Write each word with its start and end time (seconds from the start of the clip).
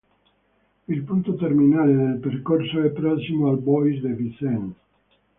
Il 0.87 1.03
punto 1.03 1.35
terminale 1.35 1.93
del 1.93 2.17
percorso 2.17 2.81
è 2.81 2.89
prossimo 2.89 3.49
al 3.49 3.59
Bois 3.59 4.01
de 4.01 4.11
Vincennes. 4.13 4.75